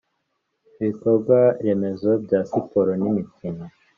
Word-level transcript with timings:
Ibikorwaremezo 0.79 2.09
bya 2.23 2.39
siporo 2.49 2.91
n 3.01 3.03
imikino 3.09 3.63